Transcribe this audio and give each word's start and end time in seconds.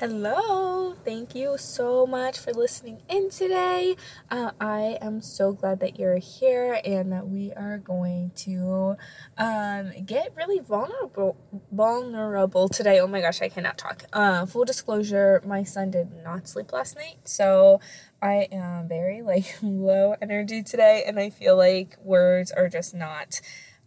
Hello, 0.00 0.94
thank 1.04 1.34
you 1.34 1.58
so 1.58 2.06
much 2.06 2.38
for 2.38 2.52
listening 2.52 3.02
in 3.08 3.30
today. 3.30 3.96
Uh, 4.30 4.52
I 4.60 4.96
am 5.02 5.20
so 5.20 5.50
glad 5.50 5.80
that 5.80 5.98
you're 5.98 6.18
here 6.18 6.80
and 6.84 7.10
that 7.10 7.26
we 7.26 7.52
are 7.54 7.78
going 7.78 8.30
to 8.36 8.96
um, 9.36 9.90
get 10.06 10.32
really 10.36 10.60
vulnerable 10.60 11.36
vulnerable 11.72 12.68
today. 12.68 13.00
Oh 13.00 13.08
my 13.08 13.20
gosh, 13.20 13.42
I 13.42 13.48
cannot 13.48 13.76
talk. 13.76 14.04
Uh, 14.12 14.46
full 14.46 14.64
disclosure, 14.64 15.42
my 15.44 15.64
son 15.64 15.90
did 15.90 16.12
not 16.22 16.46
sleep 16.46 16.72
last 16.72 16.94
night, 16.94 17.16
so 17.24 17.80
I 18.22 18.46
am 18.52 18.86
very 18.86 19.22
like 19.22 19.56
low 19.62 20.14
energy 20.22 20.62
today, 20.62 21.02
and 21.08 21.18
I 21.18 21.28
feel 21.28 21.56
like 21.56 21.96
words 22.04 22.52
are 22.52 22.68
just 22.68 22.94
not 22.94 23.40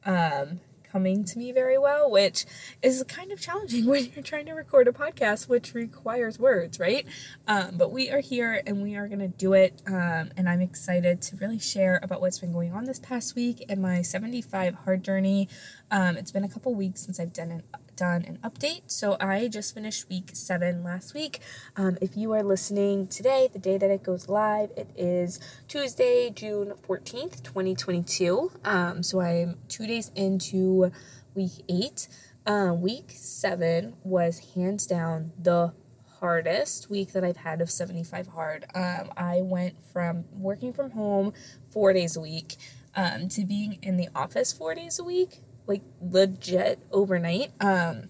um, 0.06 0.60
coming 0.92 1.24
to 1.24 1.38
me 1.38 1.52
very 1.52 1.78
well, 1.78 2.10
which 2.10 2.46
is 2.82 3.04
kind 3.08 3.32
of 3.32 3.40
challenging 3.40 3.86
when 3.92 4.12
you're 4.14 4.24
trying 4.24 4.46
to 4.48 4.54
record 4.54 4.88
a 4.88 4.92
podcast, 4.92 5.48
which 5.48 5.74
requires 5.74 6.40
words, 6.40 6.80
right? 6.80 7.06
Um, 7.48 7.78
but 7.78 7.92
we 7.92 8.10
are 8.10 8.20
here 8.20 8.62
and 8.66 8.82
we 8.82 8.96
are 8.96 9.08
going 9.08 9.20
to 9.20 9.28
do 9.28 9.54
it. 9.54 9.82
Um, 9.88 10.32
and 10.38 10.48
I'm 10.48 10.62
excited 10.62 11.22
to 11.24 11.36
really 11.38 11.60
share 11.60 12.00
about 12.04 12.22
what's 12.22 12.40
been 12.40 12.54
going 12.54 12.74
on 12.74 12.86
this 12.86 13.00
past 13.00 13.36
week 13.36 13.64
and 13.70 13.82
my 13.82 14.02
75 14.02 14.76
hard 14.76 15.04
journey. 15.04 15.48
Um, 15.90 16.18
it's 16.18 16.32
been 16.32 16.44
a 16.44 16.50
couple 16.50 16.74
weeks 16.74 17.02
since 17.02 17.20
I've 17.20 17.34
done 17.34 17.52
an 17.52 17.64
done 18.02 18.26
an 18.26 18.40
update. 18.44 18.82
So 18.88 19.16
I 19.20 19.48
just 19.48 19.76
finished 19.76 20.10
week 20.10 20.32
seven 20.34 20.84
last 20.84 21.14
week. 21.14 21.40
Um, 21.76 22.00
if 22.02 22.18
you 22.18 22.34
are 22.34 22.42
listening 22.42 23.06
today, 23.06 23.48
the 23.54 23.60
day 23.60 23.78
that 23.78 23.92
it 23.92 24.02
goes 24.02 24.28
live, 24.28 24.72
it 24.76 24.90
is 24.98 25.40
Tuesday, 25.68 26.32
June 26.32 26.74
14th, 26.88 27.44
2022. 27.44 28.54
Um, 28.66 29.04
so 29.04 29.22
I'm 29.22 29.60
two 29.68 29.86
days 29.86 30.10
into 30.16 30.92
week 31.36 31.64
eight. 31.70 32.08
Uh, 32.48 32.74
week 32.76 33.12
seven 33.16 33.94
was 34.04 34.54
hands 34.56 34.88
down 34.88 35.32
the 35.40 35.72
hardest 36.20 36.90
week 36.90 37.14
that 37.14 37.24
I've 37.24 37.38
had 37.38 37.62
of 37.62 37.70
75 37.70 38.30
hard. 38.30 38.66
Um, 38.74 39.12
I 39.16 39.42
went 39.44 39.76
from 39.94 40.26
working 40.34 40.74
from 40.74 40.90
home 40.90 41.34
four 41.70 41.94
days 41.94 42.18
a 42.18 42.22
week 42.22 42.56
um, 42.96 43.30
to 43.30 43.46
being 43.46 43.78
in 43.84 43.98
the 43.98 44.10
office 44.16 44.52
four 44.52 44.74
days 44.74 44.98
a 44.98 45.04
week 45.04 45.44
like 45.68 45.82
legit 46.02 46.80
overnight. 46.92 47.52
Um, 47.60 48.10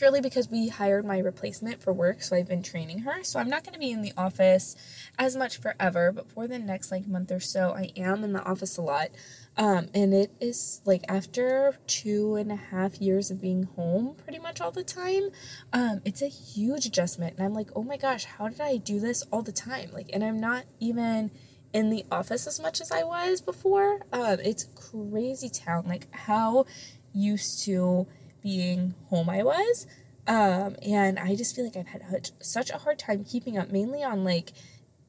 purely 0.00 0.22
because 0.22 0.48
we 0.48 0.68
hired 0.68 1.04
my 1.04 1.18
replacement 1.18 1.82
for 1.82 1.92
work, 1.92 2.22
so 2.22 2.34
I've 2.34 2.48
been 2.48 2.62
training 2.62 3.00
her. 3.00 3.22
So 3.22 3.38
I'm 3.38 3.50
not 3.50 3.64
going 3.64 3.74
to 3.74 3.78
be 3.78 3.90
in 3.90 4.00
the 4.00 4.14
office 4.16 4.74
as 5.18 5.36
much 5.36 5.58
forever, 5.58 6.10
but 6.10 6.30
for 6.30 6.48
the 6.48 6.58
next 6.58 6.90
like 6.90 7.06
month 7.06 7.30
or 7.30 7.38
so, 7.38 7.74
I 7.74 7.92
am 7.98 8.24
in 8.24 8.32
the 8.32 8.42
office 8.42 8.78
a 8.78 8.80
lot. 8.80 9.10
Um, 9.58 9.88
and 9.92 10.14
it 10.14 10.32
is 10.40 10.80
like 10.86 11.04
after 11.06 11.76
two 11.86 12.36
and 12.36 12.50
a 12.50 12.56
half 12.56 12.98
years 12.98 13.30
of 13.30 13.42
being 13.42 13.64
home 13.64 14.14
pretty 14.14 14.38
much 14.38 14.58
all 14.62 14.70
the 14.70 14.82
time, 14.82 15.32
um, 15.74 16.00
it's 16.06 16.22
a 16.22 16.28
huge 16.28 16.86
adjustment. 16.86 17.36
And 17.36 17.44
I'm 17.44 17.52
like, 17.52 17.68
oh 17.76 17.82
my 17.82 17.98
gosh, 17.98 18.24
how 18.24 18.48
did 18.48 18.62
I 18.62 18.78
do 18.78 19.00
this 19.00 19.22
all 19.30 19.42
the 19.42 19.52
time? 19.52 19.90
Like, 19.92 20.08
and 20.14 20.24
I'm 20.24 20.40
not 20.40 20.64
even 20.78 21.30
in 21.72 21.90
the 21.90 22.04
office 22.10 22.46
as 22.46 22.60
much 22.60 22.80
as 22.80 22.90
I 22.90 23.02
was 23.02 23.40
before. 23.40 24.00
Um, 24.12 24.38
it's 24.40 24.64
crazy 24.74 25.48
town, 25.48 25.84
like 25.86 26.12
how 26.14 26.66
used 27.12 27.64
to 27.64 28.06
being 28.42 28.94
home 29.08 29.28
I 29.28 29.42
was. 29.42 29.86
Um, 30.26 30.76
and 30.86 31.18
I 31.18 31.34
just 31.34 31.56
feel 31.56 31.64
like 31.64 31.76
I've 31.76 31.88
had 31.88 32.30
such 32.40 32.70
a 32.70 32.78
hard 32.78 32.98
time 32.98 33.24
keeping 33.24 33.58
up, 33.58 33.70
mainly 33.70 34.02
on 34.02 34.24
like 34.24 34.52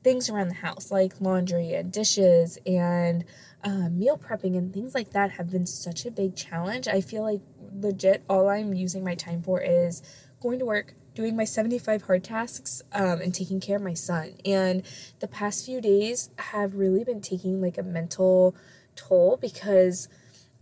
things 0.03 0.29
around 0.29 0.49
the 0.49 0.55
house, 0.55 0.91
like 0.91 1.19
laundry 1.19 1.73
and 1.73 1.91
dishes 1.91 2.57
and 2.65 3.23
uh, 3.63 3.89
meal 3.89 4.17
prepping 4.17 4.57
and 4.57 4.73
things 4.73 4.95
like 4.95 5.11
that 5.11 5.31
have 5.31 5.51
been 5.51 5.65
such 5.65 6.05
a 6.05 6.11
big 6.11 6.35
challenge. 6.35 6.87
I 6.87 7.01
feel 7.01 7.23
like 7.23 7.41
legit 7.79 8.23
all 8.29 8.49
I'm 8.49 8.73
using 8.73 9.03
my 9.03 9.15
time 9.15 9.41
for 9.41 9.61
is 9.61 10.01
going 10.41 10.59
to 10.59 10.65
work, 10.65 10.93
doing 11.13 11.35
my 11.35 11.45
75 11.45 12.03
hard 12.03 12.23
tasks 12.23 12.81
um, 12.93 13.21
and 13.21 13.33
taking 13.33 13.59
care 13.59 13.77
of 13.77 13.81
my 13.81 13.93
son. 13.93 14.33
And 14.45 14.83
the 15.19 15.27
past 15.27 15.65
few 15.65 15.79
days 15.79 16.29
have 16.37 16.75
really 16.75 17.03
been 17.03 17.21
taking 17.21 17.61
like 17.61 17.77
a 17.77 17.83
mental 17.83 18.55
toll 18.95 19.37
because 19.37 20.09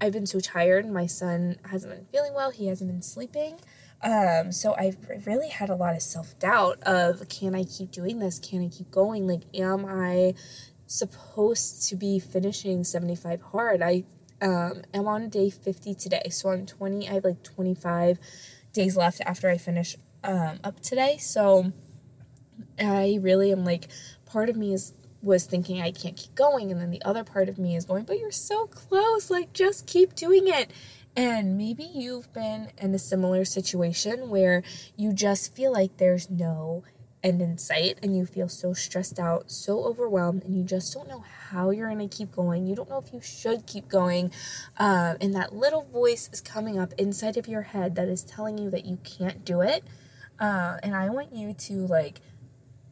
I've 0.01 0.13
been 0.13 0.25
so 0.25 0.39
tired. 0.39 0.89
My 0.89 1.05
son 1.05 1.57
hasn't 1.69 1.93
been 1.93 2.05
feeling 2.11 2.33
well, 2.33 2.51
he 2.51 2.67
hasn't 2.67 2.91
been 2.91 3.01
sleeping. 3.01 3.59
Um, 4.01 4.51
so 4.51 4.75
I've 4.77 4.97
really 5.25 5.49
had 5.49 5.69
a 5.69 5.75
lot 5.75 5.95
of 5.95 6.01
self 6.01 6.37
doubt 6.39 6.81
of 6.83 7.27
can 7.27 7.55
I 7.55 7.63
keep 7.63 7.91
doing 7.91 8.19
this? 8.19 8.39
Can 8.39 8.63
I 8.63 8.69
keep 8.69 8.91
going? 8.91 9.27
Like, 9.27 9.41
am 9.53 9.85
I 9.85 10.35
supposed 10.87 11.87
to 11.89 11.95
be 11.95 12.19
finishing 12.19 12.83
75 12.83 13.41
hard? 13.41 13.81
I 13.81 14.05
um, 14.41 14.83
am 14.93 15.07
on 15.07 15.29
day 15.29 15.49
50 15.49 15.95
today. 15.95 16.29
So 16.29 16.49
I'm 16.49 16.65
20, 16.65 17.09
I 17.09 17.13
have 17.13 17.25
like 17.25 17.43
25 17.43 18.19
days 18.79 18.95
left 18.95 19.21
after 19.25 19.49
I 19.49 19.57
finish 19.57 19.97
um, 20.23 20.59
up 20.63 20.79
today. 20.79 21.17
So 21.17 21.73
I 22.79 23.19
really 23.21 23.51
am 23.51 23.65
like, 23.65 23.89
part 24.25 24.49
of 24.49 24.55
me 24.55 24.73
is 24.73 24.93
was 25.21 25.45
thinking 25.45 25.81
I 25.81 25.91
can't 25.91 26.15
keep 26.15 26.33
going, 26.33 26.71
and 26.71 26.79
then 26.79 26.91
the 26.91 27.03
other 27.03 27.25
part 27.25 27.49
of 27.49 27.59
me 27.59 27.75
is 27.75 27.83
going, 27.83 28.05
but 28.05 28.17
you're 28.19 28.31
so 28.31 28.67
close, 28.67 29.29
like 29.29 29.51
just 29.51 29.85
keep 29.85 30.15
doing 30.15 30.47
it. 30.47 30.71
And 31.15 31.57
maybe 31.57 31.83
you've 31.83 32.31
been 32.31 32.69
in 32.77 32.95
a 32.95 32.99
similar 32.99 33.43
situation 33.43 34.29
where 34.29 34.63
you 34.95 35.11
just 35.11 35.53
feel 35.53 35.73
like 35.73 35.97
there's 35.97 36.29
no 36.29 36.83
end 37.23 37.41
in 37.41 37.57
sight 37.57 37.97
and 38.01 38.15
you 38.15 38.25
feel 38.25 38.49
so 38.49 38.73
stressed 38.73 39.19
out, 39.19 39.51
so 39.51 39.83
overwhelmed, 39.83 40.43
and 40.43 40.55
you 40.55 40.63
just 40.63 40.93
don't 40.93 41.07
know 41.07 41.23
how 41.49 41.69
you're 41.69 41.89
going 41.89 42.07
to 42.07 42.17
keep 42.17 42.31
going. 42.31 42.67
You 42.67 42.75
don't 42.75 42.89
know 42.89 42.99
if 42.99 43.13
you 43.13 43.21
should 43.21 43.65
keep 43.65 43.87
going. 43.87 44.31
Um, 44.77 45.17
and 45.19 45.35
that 45.35 45.53
little 45.53 45.83
voice 45.83 46.29
is 46.31 46.41
coming 46.41 46.79
up 46.79 46.93
inside 46.97 47.37
of 47.37 47.47
your 47.47 47.63
head 47.63 47.95
that 47.95 48.07
is 48.07 48.23
telling 48.23 48.57
you 48.57 48.69
that 48.69 48.85
you 48.85 48.97
can't 49.03 49.43
do 49.43 49.61
it. 49.61 49.83
Uh, 50.39 50.77
and 50.83 50.95
I 50.95 51.09
want 51.09 51.33
you 51.33 51.53
to 51.53 51.73
like 51.85 52.21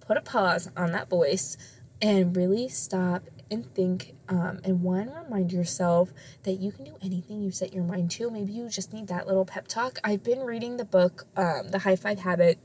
put 0.01 0.17
a 0.17 0.21
pause 0.21 0.69
on 0.75 0.91
that 0.91 1.09
voice 1.09 1.57
and 2.01 2.35
really 2.35 2.67
stop 2.67 3.23
and 3.49 3.73
think 3.73 4.13
um, 4.27 4.59
and 4.63 4.83
one 4.83 5.09
remind 5.09 5.51
yourself 5.51 6.11
that 6.43 6.53
you 6.53 6.71
can 6.71 6.85
do 6.85 6.97
anything 7.01 7.41
you 7.41 7.49
set 7.49 7.73
your 7.73 7.83
mind 7.83 8.11
to 8.11 8.29
maybe 8.29 8.51
you 8.51 8.69
just 8.69 8.93
need 8.93 9.07
that 9.07 9.25
little 9.25 9.45
pep 9.45 9.67
talk 9.67 9.99
i've 10.03 10.23
been 10.23 10.41
reading 10.41 10.77
the 10.77 10.85
book 10.85 11.25
um, 11.37 11.69
the 11.69 11.79
high 11.79 11.95
five 11.95 12.19
habit 12.19 12.59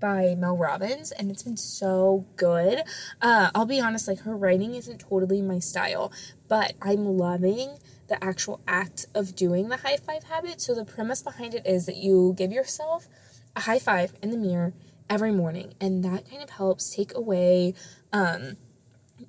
by 0.00 0.34
mel 0.34 0.56
robbins 0.56 1.10
and 1.12 1.30
it's 1.30 1.42
been 1.42 1.56
so 1.56 2.26
good. 2.36 2.82
Uh, 3.22 3.50
i'll 3.54 3.66
be 3.66 3.80
honest 3.80 4.08
like 4.08 4.20
her 4.20 4.36
writing 4.36 4.74
isn't 4.74 4.98
totally 4.98 5.40
my 5.40 5.58
style 5.58 6.12
but 6.48 6.74
i'm 6.82 7.04
loving 7.04 7.78
the 8.08 8.22
actual 8.22 8.60
act 8.66 9.06
of 9.14 9.34
doing 9.34 9.68
the 9.68 9.78
high 9.78 9.96
five 9.96 10.24
habit. 10.24 10.60
So 10.60 10.74
the 10.74 10.84
premise 10.84 11.22
behind 11.22 11.54
it 11.54 11.66
is 11.66 11.86
that 11.86 11.96
you 11.96 12.34
give 12.36 12.52
yourself 12.52 13.08
a 13.54 13.60
high 13.60 13.78
five 13.78 14.12
in 14.22 14.30
the 14.30 14.36
mirror 14.36 14.72
every 15.08 15.32
morning 15.32 15.72
and 15.80 16.04
that 16.04 16.28
kind 16.28 16.42
of 16.42 16.50
helps 16.50 16.94
take 16.94 17.14
away 17.14 17.74
um, 18.12 18.56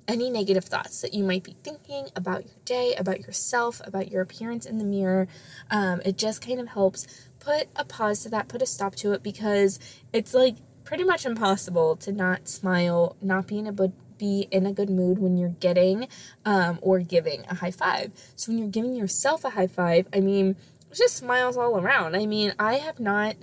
any 0.06 0.28
negative 0.28 0.64
thoughts 0.64 1.00
that 1.00 1.14
you 1.14 1.24
might 1.24 1.44
be 1.44 1.56
thinking 1.62 2.08
about 2.14 2.44
your 2.44 2.56
day 2.64 2.94
about 2.98 3.20
yourself 3.20 3.80
about 3.84 4.10
your 4.10 4.20
appearance 4.20 4.66
in 4.66 4.78
the 4.78 4.84
mirror. 4.84 5.28
Um, 5.70 6.02
it 6.04 6.18
just 6.18 6.44
kind 6.44 6.60
of 6.60 6.68
helps 6.68 7.06
put 7.48 7.66
a 7.76 7.84
pause 7.84 8.22
to 8.22 8.28
that 8.28 8.46
put 8.46 8.60
a 8.60 8.66
stop 8.66 8.94
to 8.94 9.12
it 9.12 9.22
because 9.22 9.80
it's 10.12 10.34
like 10.34 10.56
pretty 10.84 11.02
much 11.02 11.24
impossible 11.24 11.96
to 11.96 12.12
not 12.12 12.46
smile 12.46 13.16
not 13.22 13.46
be 13.46 13.58
in 13.58 13.66
a 13.66 13.72
good 13.72 13.92
be 14.18 14.48
in 14.50 14.66
a 14.66 14.72
good 14.72 14.90
mood 14.90 15.18
when 15.18 15.38
you're 15.38 15.56
getting 15.60 16.08
um, 16.44 16.78
or 16.82 16.98
giving 16.98 17.44
a 17.48 17.54
high 17.54 17.70
five. 17.70 18.10
So 18.36 18.50
when 18.50 18.58
you're 18.58 18.68
giving 18.68 18.94
yourself 18.94 19.44
a 19.44 19.50
high 19.50 19.66
five 19.66 20.06
i 20.12 20.20
mean 20.20 20.56
just 20.92 21.16
smiles 21.16 21.56
all 21.56 21.78
around. 21.80 22.16
I 22.16 22.26
mean 22.26 22.52
i 22.58 22.74
have 22.74 23.00
not 23.00 23.36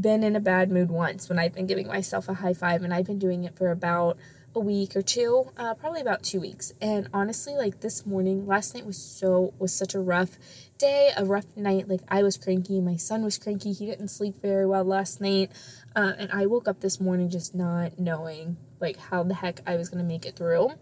been 0.00 0.24
in 0.24 0.34
a 0.34 0.40
bad 0.40 0.70
mood 0.70 0.90
once 0.90 1.28
when 1.28 1.38
I've 1.38 1.54
been 1.54 1.66
giving 1.66 1.86
myself 1.86 2.28
a 2.28 2.34
high 2.34 2.54
five, 2.54 2.82
and 2.82 2.92
I've 2.94 3.06
been 3.06 3.18
doing 3.18 3.44
it 3.44 3.56
for 3.56 3.70
about 3.70 4.16
a 4.54 4.60
week 4.60 4.94
or 4.94 5.02
two, 5.02 5.50
uh, 5.56 5.74
probably 5.74 6.00
about 6.00 6.22
two 6.22 6.40
weeks. 6.40 6.72
And 6.80 7.08
honestly, 7.12 7.54
like 7.54 7.80
this 7.80 8.04
morning, 8.04 8.46
last 8.46 8.74
night 8.74 8.84
was 8.84 8.98
so 8.98 9.54
was 9.58 9.72
such 9.72 9.94
a 9.94 10.00
rough 10.00 10.38
day, 10.78 11.10
a 11.16 11.24
rough 11.24 11.46
night. 11.56 11.88
Like 11.88 12.00
I 12.08 12.22
was 12.22 12.36
cranky, 12.36 12.80
my 12.80 12.96
son 12.96 13.24
was 13.24 13.38
cranky. 13.38 13.72
He 13.72 13.86
didn't 13.86 14.08
sleep 14.08 14.40
very 14.42 14.66
well 14.66 14.84
last 14.84 15.20
night, 15.20 15.50
uh, 15.96 16.12
and 16.18 16.30
I 16.32 16.46
woke 16.46 16.68
up 16.68 16.80
this 16.80 17.00
morning 17.00 17.30
just 17.30 17.54
not 17.54 17.98
knowing 17.98 18.56
like 18.80 18.96
how 18.98 19.22
the 19.22 19.34
heck 19.34 19.60
I 19.66 19.76
was 19.76 19.88
gonna 19.88 20.04
make 20.04 20.26
it 20.26 20.36
through 20.36 20.72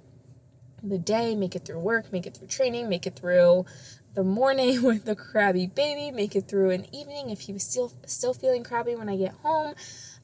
the 0.83 0.99
day, 0.99 1.35
make 1.35 1.55
it 1.55 1.65
through 1.65 1.81
work, 1.81 2.13
make 2.13 2.27
it 2.27 2.37
through 2.37 2.49
training, 2.49 2.89
make 2.89 3.07
it 3.07 3.17
through 3.17 3.67
the 4.15 4.25
morning 4.25 4.83
with 4.83 5.05
the 5.05 5.15
crabby 5.15 5.67
baby, 5.67 6.11
make 6.11 6.35
it 6.35 6.49
through 6.49 6.71
an 6.71 6.93
evening 6.95 7.31
if 7.31 7.41
he 7.43 7.53
was 7.53 7.63
still 7.63 7.93
still 8.07 8.35
feeling 8.35 8.65
crabby 8.65 8.95
when 8.95 9.09
I 9.09 9.17
get 9.17 9.35
home. 9.43 9.75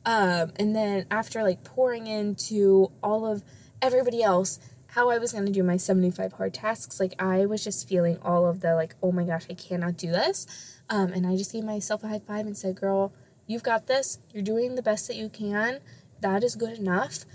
Um, 0.06 0.52
and 0.56 0.74
then 0.74 1.06
after 1.10 1.42
like 1.42 1.64
pouring 1.64 2.06
into 2.06 2.92
all 3.02 3.26
of 3.26 3.42
everybody 3.82 4.22
else 4.22 4.60
how 4.90 5.10
I 5.10 5.18
was 5.18 5.32
going 5.32 5.44
to 5.44 5.52
do 5.52 5.62
my 5.62 5.76
75 5.76 6.34
hard 6.34 6.54
tasks, 6.54 6.98
like 6.98 7.14
I 7.18 7.44
was 7.44 7.62
just 7.62 7.86
feeling 7.86 8.18
all 8.22 8.46
of 8.46 8.60
the 8.60 8.74
like, 8.74 8.94
oh 9.02 9.12
my 9.12 9.24
gosh, 9.24 9.44
I 9.50 9.54
cannot 9.54 9.98
do 9.98 10.10
this. 10.10 10.46
Um, 10.88 11.12
and 11.12 11.26
I 11.26 11.36
just 11.36 11.52
gave 11.52 11.64
myself 11.64 12.02
a 12.02 12.08
high 12.08 12.20
five 12.20 12.46
and 12.46 12.56
said, 12.56 12.76
girl, 12.76 13.12
you've 13.46 13.64
got 13.64 13.88
this. 13.88 14.20
You're 14.32 14.42
doing 14.42 14.74
the 14.74 14.82
best 14.82 15.06
that 15.08 15.16
you 15.16 15.28
can. 15.28 15.80
That 16.20 16.42
is 16.42 16.54
good 16.54 16.78
enough. 16.78 17.26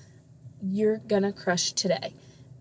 You're 0.59 0.97
going 0.99 1.21
to 1.23 1.31
crush 1.31 1.73
today. 1.73 2.15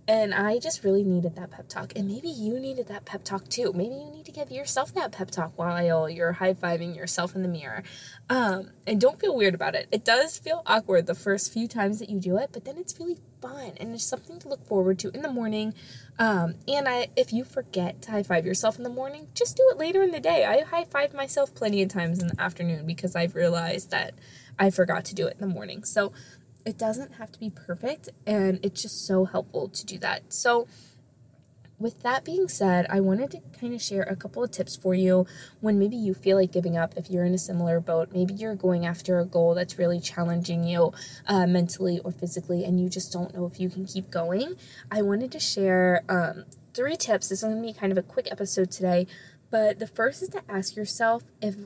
And 0.09 0.35
I 0.35 0.59
just 0.59 0.83
really 0.83 1.05
needed 1.05 1.37
that 1.37 1.51
pep 1.51 1.69
talk. 1.69 1.93
And 1.95 2.09
maybe 2.09 2.29
you 2.29 2.59
needed 2.59 2.89
that 2.89 3.05
pep 3.05 3.23
talk 3.23 3.49
too. 3.49 3.73
Maybe 3.73 3.95
you 3.95 4.11
need 4.11 4.25
to 4.25 4.33
give 4.33 4.51
yourself 4.51 4.93
that 4.95 5.13
pep 5.13 5.31
talk 5.31 5.53
while 5.57 6.09
you're 6.09 6.33
high 6.33 6.55
fiving 6.55 6.97
yourself 6.97 7.35
in 7.37 7.43
the 7.43 7.49
mirror. 7.49 7.83
Um, 8.29 8.71
and 8.87 9.01
don't 9.01 9.21
feel 9.21 9.37
weird 9.37 9.55
about 9.55 9.75
it. 9.75 9.87
It 9.93 10.05
does 10.05 10.39
feel 10.39 10.63
awkward 10.67 11.07
the 11.07 11.15
first 11.15 11.53
few 11.53 11.69
times 11.69 12.01
that 12.01 12.11
you 12.11 12.19
do 12.19 12.37
it, 12.39 12.51
but 12.53 12.65
then 12.65 12.77
it's 12.77 12.99
really 12.99 13.19
fun 13.41 13.73
and 13.79 13.95
it's 13.95 14.05
something 14.05 14.39
to 14.41 14.49
look 14.49 14.67
forward 14.67 14.99
to 15.01 15.11
in 15.11 15.23
the 15.23 15.31
morning. 15.31 15.75
Um, 16.19 16.57
and 16.69 16.89
I, 16.89 17.09
if 17.17 17.33
you 17.33 17.45
forget 17.45 18.03
to 18.03 18.11
high 18.11 18.23
five 18.23 18.45
yourself 18.45 18.77
in 18.77 18.83
the 18.83 18.91
morning, 18.91 19.29
just 19.35 19.57
do 19.57 19.69
it 19.71 19.79
later 19.79 20.03
in 20.03 20.11
the 20.11 20.21
day. 20.21 20.45
I 20.45 20.63
high 20.63 20.85
five 20.85 21.15
myself 21.15 21.55
plenty 21.55 21.83
of 21.83 21.89
times 21.89 22.21
in 22.21 22.29
the 22.29 22.41
afternoon 22.41 22.87
because 22.87 23.17
I've 23.17 23.35
realized 23.35 23.91
that 23.91 24.15
I 24.59 24.71
forgot 24.71 25.05
to 25.07 25.15
do 25.15 25.27
it 25.27 25.37
in 25.41 25.49
the 25.49 25.55
morning. 25.55 25.85
So 25.85 26.13
it 26.65 26.79
doesn't 26.79 27.15
have 27.15 27.33
to 27.33 27.41
be 27.41 27.51
perfect, 27.51 28.09
and 28.27 28.61
it's 28.63 28.83
just 28.83 29.07
so 29.07 29.25
helpful 29.25 29.69
to 29.69 29.87
do 29.87 29.99
that. 29.99 30.33
So, 30.33 30.67
with 31.79 32.03
that 32.03 32.25
being 32.25 32.47
said, 32.47 32.87
I 32.91 33.01
wanted 33.01 33.31
to 33.31 33.41
kind 33.59 33.73
of 33.73 33.81
share 33.81 34.03
a 34.03 34.15
couple 34.15 34.45
of 34.45 34.51
tips 34.51 34.77
for 34.77 34.95
you 34.95 35.27
when 35.61 35.79
maybe 35.79 35.97
you 35.97 36.13
feel 36.13 36.37
like 36.37 36.53
giving 36.53 36.77
up 36.77 36.93
if 36.97 37.09
you're 37.09 37.25
in 37.25 37.33
a 37.33 37.39
similar 37.39 37.81
boat. 37.81 38.11
Maybe 38.13 38.35
you're 38.35 38.55
going 38.55 38.85
after 38.85 39.19
a 39.19 39.25
goal 39.25 39.55
that's 39.55 39.79
really 39.79 39.99
challenging 39.99 40.63
you 40.63 40.93
uh, 41.27 41.47
mentally 41.47 41.99
or 42.05 42.13
physically, 42.13 42.65
and 42.65 42.79
you 42.79 42.91
just 42.91 43.11
don't 43.13 43.35
know 43.35 43.47
if 43.47 43.59
you 43.59 43.71
can 43.71 43.87
keep 43.87 44.11
going. 44.11 44.57
I 44.91 45.01
wanted 45.01 45.33
to 45.33 45.41
share 45.41 46.03
um, 46.09 46.45
three 46.75 46.97
tips. 46.97 47.31
This 47.31 47.43
is 47.43 47.45
going 47.45 47.63
to 47.63 47.67
be 47.67 47.73
kind 47.73 47.93
of 47.93 47.97
a 47.97 48.03
quick 48.03 48.29
episode 48.31 48.71
today, 48.71 49.07
but 49.51 49.79
the 49.79 49.87
first 49.87 50.23
is 50.23 50.29
to 50.31 50.43
ask 50.51 50.77
yourself 50.77 51.25
if 51.41 51.57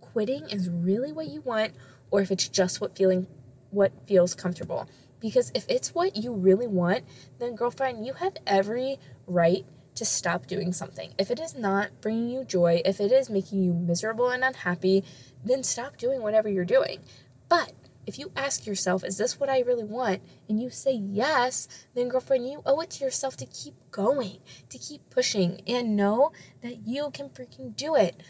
quitting 0.00 0.48
is 0.48 0.68
really 0.68 1.12
what 1.12 1.28
you 1.28 1.40
want 1.42 1.72
or 2.10 2.20
if 2.20 2.32
it's 2.32 2.48
just 2.48 2.80
what 2.80 2.96
feeling 2.96 3.28
what 3.70 3.92
feels 4.06 4.34
comfortable. 4.34 4.88
Because 5.20 5.52
if 5.54 5.66
it's 5.68 5.94
what 5.94 6.16
you 6.16 6.32
really 6.32 6.66
want, 6.66 7.04
then 7.38 7.54
girlfriend, 7.54 8.06
you 8.06 8.14
have 8.14 8.34
every 8.46 8.98
right 9.26 9.64
to 9.94 10.04
stop 10.04 10.46
doing 10.46 10.72
something. 10.72 11.12
If 11.18 11.30
it 11.30 11.38
is 11.38 11.54
not 11.54 12.00
bringing 12.00 12.30
you 12.30 12.44
joy, 12.44 12.80
if 12.84 13.00
it 13.00 13.12
is 13.12 13.28
making 13.28 13.62
you 13.62 13.74
miserable 13.74 14.30
and 14.30 14.42
unhappy, 14.42 15.04
then 15.44 15.62
stop 15.62 15.98
doing 15.98 16.22
whatever 16.22 16.48
you're 16.48 16.64
doing. 16.64 17.00
But 17.48 17.72
if 18.06 18.18
you 18.18 18.32
ask 18.34 18.66
yourself, 18.66 19.04
is 19.04 19.18
this 19.18 19.38
what 19.38 19.50
I 19.50 19.60
really 19.60 19.84
want? 19.84 20.22
And 20.48 20.60
you 20.60 20.70
say 20.70 20.92
yes, 20.92 21.68
then 21.94 22.08
girlfriend, 22.08 22.48
you 22.48 22.62
owe 22.64 22.80
it 22.80 22.90
to 22.90 23.04
yourself 23.04 23.36
to 23.36 23.46
keep 23.46 23.74
going, 23.90 24.38
to 24.70 24.78
keep 24.78 25.10
pushing, 25.10 25.60
and 25.66 25.96
know 25.96 26.32
that 26.62 26.86
you 26.86 27.10
can 27.12 27.28
freaking 27.28 27.76
do 27.76 27.94
it. 27.94 28.20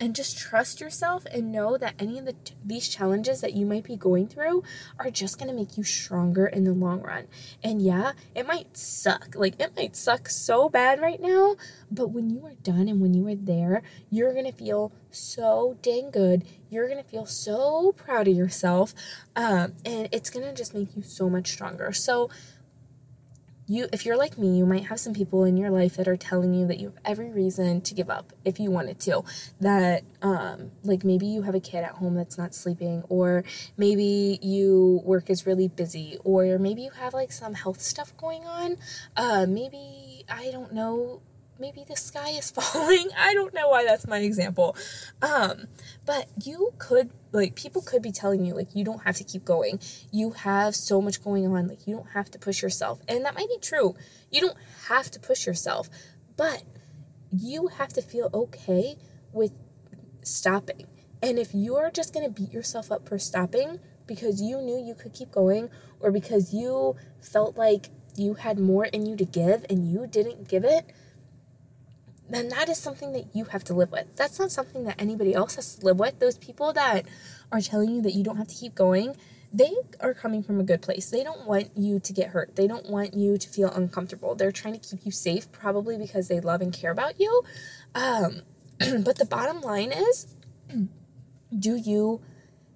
And 0.00 0.14
just 0.14 0.38
trust 0.38 0.80
yourself 0.80 1.26
and 1.32 1.52
know 1.52 1.76
that 1.76 1.94
any 1.98 2.18
of 2.18 2.24
the 2.24 2.34
these 2.64 2.88
challenges 2.88 3.40
that 3.40 3.54
you 3.54 3.66
might 3.66 3.84
be 3.84 3.96
going 3.96 4.28
through 4.28 4.62
are 4.98 5.10
just 5.10 5.38
going 5.38 5.48
to 5.48 5.54
make 5.54 5.76
you 5.76 5.84
stronger 5.84 6.46
in 6.46 6.64
the 6.64 6.72
long 6.72 7.00
run. 7.00 7.26
And 7.62 7.82
yeah, 7.82 8.12
it 8.34 8.46
might 8.46 8.76
suck. 8.76 9.34
Like 9.34 9.60
it 9.60 9.76
might 9.76 9.96
suck 9.96 10.28
so 10.28 10.68
bad 10.68 11.00
right 11.00 11.20
now, 11.20 11.56
but 11.90 12.08
when 12.08 12.30
you 12.30 12.44
are 12.46 12.54
done 12.62 12.88
and 12.88 13.00
when 13.00 13.14
you 13.14 13.26
are 13.28 13.34
there, 13.34 13.82
you're 14.10 14.32
going 14.32 14.46
to 14.46 14.52
feel 14.52 14.92
so 15.10 15.76
dang 15.82 16.10
good. 16.10 16.44
You're 16.68 16.88
going 16.88 17.02
to 17.02 17.08
feel 17.08 17.26
so 17.26 17.92
proud 17.92 18.28
of 18.28 18.34
yourself. 18.34 18.94
Um, 19.34 19.74
and 19.84 20.08
it's 20.12 20.30
going 20.30 20.46
to 20.46 20.54
just 20.54 20.74
make 20.74 20.96
you 20.96 21.02
so 21.02 21.28
much 21.28 21.50
stronger. 21.50 21.92
So 21.92 22.30
you 23.70 23.88
if 23.92 24.04
you're 24.04 24.16
like 24.16 24.36
me 24.36 24.58
you 24.58 24.66
might 24.66 24.86
have 24.86 24.98
some 24.98 25.14
people 25.14 25.44
in 25.44 25.56
your 25.56 25.70
life 25.70 25.96
that 25.96 26.08
are 26.08 26.16
telling 26.16 26.52
you 26.52 26.66
that 26.66 26.80
you 26.80 26.88
have 26.88 26.98
every 27.04 27.30
reason 27.30 27.80
to 27.80 27.94
give 27.94 28.10
up 28.10 28.32
if 28.44 28.58
you 28.58 28.70
wanted 28.70 28.98
to. 29.00 29.22
That 29.60 30.02
um 30.20 30.72
like 30.82 31.04
maybe 31.04 31.26
you 31.26 31.42
have 31.42 31.54
a 31.54 31.60
kid 31.60 31.84
at 31.84 31.92
home 31.92 32.14
that's 32.14 32.36
not 32.36 32.54
sleeping 32.54 33.04
or 33.08 33.44
maybe 33.76 34.38
you 34.42 35.00
work 35.04 35.30
is 35.30 35.46
really 35.46 35.68
busy 35.68 36.18
or 36.24 36.58
maybe 36.58 36.82
you 36.82 36.90
have 36.90 37.14
like 37.14 37.30
some 37.30 37.54
health 37.54 37.80
stuff 37.80 38.16
going 38.16 38.44
on. 38.44 38.76
Uh 39.16 39.46
maybe 39.48 40.24
i 40.28 40.50
don't 40.50 40.72
know 40.72 41.20
maybe 41.60 41.84
the 41.86 41.96
sky 41.96 42.30
is 42.30 42.50
falling. 42.56 43.08
I 43.16 43.34
don't 43.34 43.54
know 43.54 43.68
why 43.68 43.84
that's 43.84 44.06
my 44.06 44.18
example. 44.18 44.76
Um, 45.22 45.66
but 46.06 46.28
you 46.42 46.72
could 46.78 47.10
like 47.32 47.54
people 47.54 47.82
could 47.82 48.02
be 48.02 48.10
telling 48.10 48.44
you 48.44 48.54
like 48.54 48.74
you 48.74 48.84
don't 48.84 49.02
have 49.02 49.16
to 49.16 49.24
keep 49.24 49.44
going. 49.44 49.78
You 50.10 50.30
have 50.30 50.74
so 50.74 51.00
much 51.00 51.22
going 51.22 51.46
on, 51.46 51.68
like 51.68 51.86
you 51.86 51.94
don't 51.94 52.10
have 52.10 52.30
to 52.32 52.38
push 52.38 52.62
yourself. 52.62 53.00
And 53.06 53.24
that 53.24 53.34
might 53.34 53.48
be 53.48 53.58
true. 53.60 53.94
You 54.30 54.40
don't 54.40 54.58
have 54.88 55.10
to 55.12 55.20
push 55.20 55.46
yourself, 55.46 55.88
but 56.36 56.64
you 57.30 57.68
have 57.68 57.92
to 57.92 58.02
feel 58.02 58.30
okay 58.32 58.96
with 59.32 59.52
stopping. 60.22 60.86
And 61.22 61.38
if 61.38 61.50
you're 61.54 61.90
just 61.90 62.14
going 62.14 62.26
to 62.26 62.32
beat 62.32 62.52
yourself 62.52 62.90
up 62.90 63.06
for 63.08 63.18
stopping 63.18 63.78
because 64.06 64.40
you 64.40 64.60
knew 64.60 64.82
you 64.82 64.94
could 64.94 65.12
keep 65.12 65.30
going 65.30 65.70
or 66.00 66.10
because 66.10 66.54
you 66.54 66.96
felt 67.20 67.56
like 67.56 67.90
you 68.16 68.34
had 68.34 68.58
more 68.58 68.86
in 68.86 69.06
you 69.06 69.16
to 69.16 69.24
give 69.24 69.64
and 69.68 69.90
you 69.90 70.06
didn't 70.06 70.48
give 70.48 70.64
it, 70.64 70.92
then 72.30 72.48
that 72.48 72.68
is 72.68 72.78
something 72.78 73.12
that 73.12 73.34
you 73.34 73.46
have 73.46 73.64
to 73.64 73.74
live 73.74 73.90
with. 73.90 74.16
That's 74.16 74.38
not 74.38 74.50
something 74.50 74.84
that 74.84 74.96
anybody 74.98 75.34
else 75.34 75.56
has 75.56 75.76
to 75.76 75.86
live 75.86 75.98
with. 75.98 76.18
Those 76.18 76.38
people 76.38 76.72
that 76.72 77.06
are 77.50 77.60
telling 77.60 77.90
you 77.90 78.02
that 78.02 78.14
you 78.14 78.24
don't 78.24 78.36
have 78.36 78.48
to 78.48 78.54
keep 78.54 78.74
going, 78.74 79.16
they 79.52 79.72
are 80.00 80.14
coming 80.14 80.42
from 80.42 80.60
a 80.60 80.62
good 80.62 80.80
place. 80.80 81.10
They 81.10 81.24
don't 81.24 81.46
want 81.46 81.76
you 81.76 81.98
to 81.98 82.12
get 82.12 82.28
hurt. 82.28 82.56
They 82.56 82.66
don't 82.66 82.88
want 82.88 83.14
you 83.14 83.36
to 83.36 83.48
feel 83.48 83.70
uncomfortable. 83.70 84.34
They're 84.34 84.52
trying 84.52 84.78
to 84.78 84.80
keep 84.80 85.04
you 85.04 85.10
safe, 85.10 85.50
probably 85.50 85.98
because 85.98 86.28
they 86.28 86.40
love 86.40 86.60
and 86.60 86.72
care 86.72 86.92
about 86.92 87.18
you. 87.18 87.42
Um, 87.94 88.42
but 88.78 89.18
the 89.18 89.26
bottom 89.28 89.60
line 89.60 89.92
is 89.92 90.34
do 91.58 91.74
you 91.76 92.20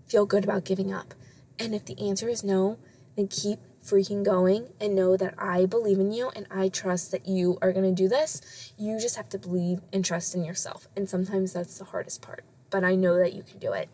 feel 0.07 0.27
good 0.27 0.45
about 0.45 0.65
giving 0.65 0.93
up? 0.93 1.15
And 1.59 1.75
if 1.75 1.85
the 1.85 1.99
answer 2.09 2.29
is 2.29 2.43
no, 2.43 2.79
then 3.17 3.29
keep 3.29 3.61
freaking 3.85 4.25
going 4.25 4.69
and 4.81 4.95
know 4.95 5.17
that 5.17 5.35
I 5.39 5.67
believe 5.67 5.99
in 5.99 6.11
you 6.11 6.31
and 6.35 6.47
I 6.51 6.69
trust 6.69 7.11
that 7.13 7.29
you 7.29 7.59
are 7.61 7.73
going 7.73 7.85
to 7.85 8.03
do 8.03 8.09
this. 8.09 8.73
You 8.79 8.99
just 8.99 9.17
have 9.17 9.29
to 9.31 9.39
believe 9.39 9.81
and 9.93 10.05
trust 10.05 10.35
in 10.35 10.45
yourself. 10.45 10.89
And 10.97 11.09
sometimes 11.09 11.53
that's 11.53 11.79
the 11.79 11.85
hardest 11.85 12.23
part, 12.23 12.45
but 12.71 12.85
I 12.85 12.95
know 12.95 13.19
that 13.19 13.35
you 13.35 13.43
can 13.43 13.59
do 13.59 13.73
it. 13.73 13.89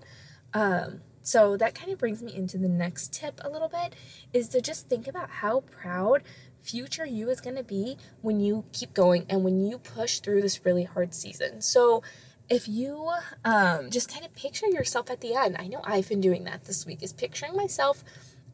Um, 0.54 1.00
so 1.22 1.56
that 1.56 1.74
kind 1.74 1.92
of 1.92 1.98
brings 1.98 2.22
me 2.22 2.34
into 2.34 2.56
the 2.56 2.68
next 2.68 3.12
tip 3.12 3.40
a 3.44 3.50
little 3.50 3.68
bit 3.68 3.94
is 4.32 4.48
to 4.48 4.60
just 4.60 4.88
think 4.88 5.06
about 5.06 5.30
how 5.30 5.60
proud 5.60 6.22
future 6.60 7.06
you 7.06 7.28
is 7.30 7.40
going 7.40 7.56
to 7.56 7.62
be 7.62 7.96
when 8.22 8.40
you 8.40 8.64
keep 8.72 8.94
going 8.94 9.26
and 9.28 9.44
when 9.44 9.64
you 9.64 9.78
push 9.78 10.20
through 10.20 10.42
this 10.42 10.64
really 10.64 10.84
hard 10.84 11.14
season. 11.14 11.60
So 11.60 12.02
if 12.48 12.68
you 12.68 13.12
um, 13.44 13.90
just 13.90 14.12
kind 14.12 14.24
of 14.24 14.34
picture 14.34 14.66
yourself 14.66 15.08
at 15.08 15.20
the 15.20 15.34
end, 15.34 15.56
I 15.58 15.68
know 15.68 15.80
I've 15.84 16.08
been 16.08 16.20
doing 16.20 16.44
that 16.44 16.64
this 16.64 16.84
week, 16.84 17.02
is 17.02 17.12
picturing 17.12 17.54
myself 17.54 18.02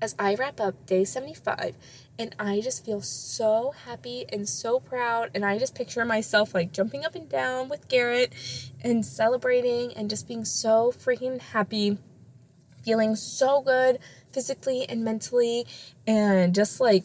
as 0.00 0.14
I 0.18 0.34
wrap 0.34 0.60
up 0.60 0.86
day 0.86 1.04
75 1.04 1.76
and 2.18 2.34
I 2.38 2.60
just 2.60 2.84
feel 2.84 3.00
so 3.00 3.74
happy 3.84 4.24
and 4.32 4.48
so 4.48 4.80
proud 4.80 5.30
and 5.34 5.44
I 5.44 5.58
just 5.58 5.74
picture 5.74 6.04
myself 6.04 6.54
like 6.54 6.72
jumping 6.72 7.04
up 7.04 7.14
and 7.14 7.28
down 7.28 7.68
with 7.68 7.88
Garrett 7.88 8.32
and 8.82 9.04
celebrating 9.04 9.92
and 9.94 10.10
just 10.10 10.28
being 10.28 10.44
so 10.44 10.92
freaking 10.92 11.40
happy 11.40 11.98
feeling 12.84 13.16
so 13.16 13.60
good 13.62 13.98
physically 14.32 14.88
and 14.88 15.04
mentally 15.04 15.66
and 16.06 16.54
just 16.54 16.80
like 16.80 17.04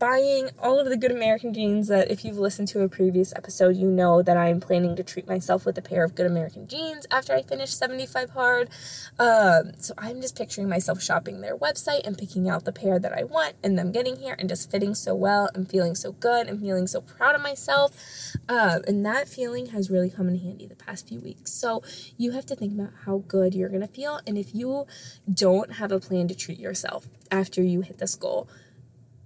buying 0.00 0.48
all 0.58 0.80
of 0.80 0.88
the 0.88 0.96
Good 0.96 1.12
American 1.12 1.52
jeans 1.52 1.88
that 1.88 2.10
if 2.10 2.24
you've 2.24 2.38
listened 2.38 2.68
to 2.68 2.80
a 2.80 2.88
previous 2.88 3.34
episode, 3.36 3.76
you 3.76 3.86
know 3.86 4.22
that 4.22 4.34
I'm 4.34 4.58
planning 4.58 4.96
to 4.96 5.04
treat 5.04 5.28
myself 5.28 5.66
with 5.66 5.76
a 5.76 5.82
pair 5.82 6.04
of 6.04 6.14
Good 6.14 6.24
American 6.24 6.66
jeans 6.66 7.06
after 7.10 7.34
I 7.34 7.42
finish 7.42 7.74
75 7.74 8.30
hard. 8.30 8.70
Um, 9.18 9.72
so 9.78 9.92
I'm 9.98 10.22
just 10.22 10.38
picturing 10.38 10.70
myself 10.70 11.02
shopping 11.02 11.42
their 11.42 11.54
website 11.54 12.06
and 12.06 12.16
picking 12.16 12.48
out 12.48 12.64
the 12.64 12.72
pair 12.72 12.98
that 12.98 13.12
I 13.12 13.24
want 13.24 13.56
and 13.62 13.78
them 13.78 13.92
getting 13.92 14.16
here 14.16 14.34
and 14.38 14.48
just 14.48 14.70
fitting 14.70 14.94
so 14.94 15.14
well 15.14 15.50
and 15.54 15.68
feeling 15.68 15.94
so 15.94 16.12
good 16.12 16.48
and 16.48 16.58
feeling 16.58 16.86
so 16.86 17.02
proud 17.02 17.34
of 17.34 17.42
myself. 17.42 17.92
Um, 18.48 18.80
and 18.88 19.04
that 19.04 19.28
feeling 19.28 19.66
has 19.66 19.90
really 19.90 20.08
come 20.08 20.28
in 20.28 20.38
handy 20.38 20.66
the 20.66 20.76
past 20.76 21.08
few 21.08 21.20
weeks. 21.20 21.52
So 21.52 21.82
you 22.16 22.30
have 22.30 22.46
to 22.46 22.56
think 22.56 22.72
about 22.72 22.94
how 23.04 23.18
good 23.28 23.54
you're 23.54 23.68
going 23.68 23.82
to 23.82 23.86
feel. 23.86 24.20
And 24.26 24.38
if 24.38 24.54
you 24.54 24.86
don't 25.30 25.74
have 25.74 25.92
a 25.92 26.00
plan 26.00 26.26
to 26.28 26.34
treat 26.34 26.58
yourself 26.58 27.06
after 27.30 27.62
you 27.62 27.82
hit 27.82 27.98
this 27.98 28.14
goal, 28.14 28.48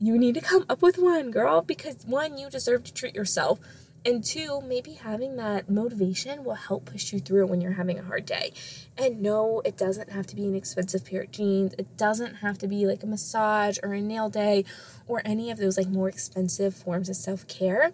you 0.04 0.18
need 0.18 0.34
to 0.34 0.40
come 0.40 0.66
up 0.68 0.82
with 0.82 0.98
one, 0.98 1.30
girl, 1.30 1.62
because 1.62 2.04
one, 2.06 2.36
you 2.36 2.50
deserve 2.50 2.84
to 2.84 2.92
treat 2.92 3.14
yourself. 3.14 3.58
And 4.06 4.22
two, 4.22 4.60
maybe 4.60 4.92
having 4.92 5.36
that 5.36 5.70
motivation 5.70 6.44
will 6.44 6.56
help 6.56 6.84
push 6.84 7.10
you 7.10 7.20
through 7.20 7.46
when 7.46 7.62
you're 7.62 7.72
having 7.72 7.98
a 7.98 8.02
hard 8.02 8.26
day. 8.26 8.52
And 8.98 9.22
no, 9.22 9.62
it 9.64 9.78
doesn't 9.78 10.10
have 10.10 10.26
to 10.26 10.36
be 10.36 10.44
an 10.46 10.54
expensive 10.54 11.06
pair 11.06 11.22
of 11.22 11.30
jeans. 11.30 11.72
It 11.78 11.96
doesn't 11.96 12.36
have 12.36 12.58
to 12.58 12.68
be 12.68 12.86
like 12.86 13.02
a 13.02 13.06
massage 13.06 13.78
or 13.82 13.94
a 13.94 14.02
nail 14.02 14.28
day 14.28 14.66
or 15.06 15.22
any 15.24 15.50
of 15.50 15.56
those 15.56 15.78
like 15.78 15.88
more 15.88 16.10
expensive 16.10 16.74
forms 16.74 17.08
of 17.08 17.16
self 17.16 17.48
care. 17.48 17.92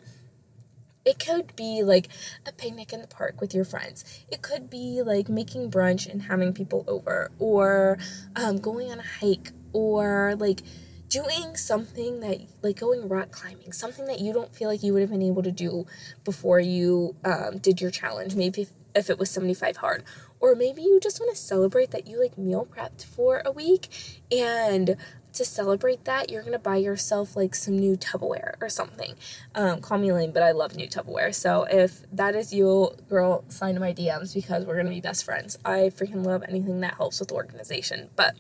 It 1.05 1.21
could 1.21 1.55
be 1.55 1.85
like 1.85 2.09
a 2.45 2.51
picnic 2.51 2.93
in 2.93 3.03
the 3.03 3.07
park 3.07 3.41
with 3.41 3.55
your 3.55 3.65
friends. 3.65 4.05
It 4.33 4.43
could 4.43 4.69
be 4.69 5.03
like 5.03 5.29
making 5.29 5.71
brunch 5.71 6.11
and 6.11 6.23
having 6.23 6.53
people 6.53 6.85
over, 6.89 7.31
or 7.39 7.99
um, 8.35 8.59
going 8.59 8.91
on 8.91 8.99
a 8.99 9.07
hike, 9.21 9.53
or 9.73 10.35
like 10.39 10.63
doing 11.11 11.57
something 11.57 12.21
that 12.21 12.41
like 12.63 12.79
going 12.79 13.09
rock 13.09 13.33
climbing 13.33 13.73
something 13.73 14.07
that 14.07 14.21
you 14.21 14.33
don't 14.33 14.55
feel 14.55 14.69
like 14.69 14.83
you 14.83 14.93
would 14.93 15.03
have 15.03 15.11
been 15.11 15.23
able 15.23 15.43
to 15.43 15.51
do 15.51 15.85
before 16.25 16.61
you 16.61 17.17
um, 17.25 17.59
did 17.59 17.81
your 17.81 17.91
challenge 17.91 18.35
maybe 18.37 18.63
if, 18.63 18.71
if 18.95 19.11
it 19.11 19.19
was 19.19 19.29
75 19.29 19.79
hard 19.79 20.05
or 20.39 20.55
maybe 20.55 20.83
you 20.83 21.01
just 21.01 21.21
want 21.21 21.35
to 21.35 21.41
celebrate 21.41 21.91
that 21.91 22.07
you 22.07 22.21
like 22.21 22.39
meal 22.39 22.67
prepped 22.75 23.05
for 23.05 23.43
a 23.45 23.51
week 23.51 23.89
and 24.31 24.97
to 25.33 25.45
celebrate 25.45 26.05
that, 26.05 26.31
you're 26.31 26.43
gonna 26.43 26.59
buy 26.59 26.77
yourself 26.77 27.37
like 27.37 27.55
some 27.55 27.79
new 27.79 27.97
Tupperware 27.97 28.55
or 28.61 28.69
something. 28.69 29.15
Um, 29.55 29.81
call 29.81 29.99
me 29.99 30.13
lame, 30.13 30.33
but 30.33 30.43
I 30.43 30.53
love 30.53 30.75
new 30.75 30.89
Tupperware. 30.89 31.35
So 31.35 31.65
if 31.71 32.03
that 32.13 32.35
is 32.35 32.53
you, 32.53 32.91
girl, 33.09 33.45
sign 33.49 33.75
to 33.75 33.81
my 33.81 33.93
DMs 33.93 34.35
because 34.35 34.65
we're 34.65 34.77
gonna 34.77 34.91
be 34.91 35.01
best 35.01 35.25
friends. 35.25 35.59
I 35.65 35.91
freaking 35.95 36.25
love 36.25 36.43
anything 36.49 36.81
that 36.81 36.95
helps 36.95 37.21
with 37.21 37.33
organization. 37.33 38.11
But 38.17 38.37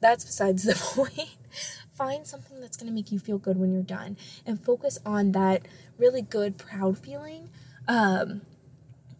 that's 0.00 0.24
besides 0.24 0.64
the 0.64 0.74
point. 0.94 1.36
Find 1.94 2.26
something 2.26 2.60
that's 2.60 2.76
gonna 2.76 2.92
make 2.92 3.12
you 3.12 3.18
feel 3.18 3.38
good 3.38 3.58
when 3.58 3.72
you're 3.72 3.82
done 3.82 4.16
and 4.44 4.62
focus 4.62 4.98
on 5.06 5.32
that 5.32 5.66
really 5.98 6.22
good, 6.22 6.58
proud 6.58 6.98
feeling. 6.98 7.50
Um, 7.86 8.42